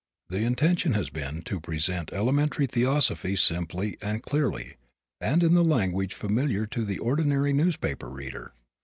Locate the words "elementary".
2.11-2.65